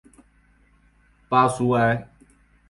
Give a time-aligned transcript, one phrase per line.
[1.29, 2.09] 巴苏埃。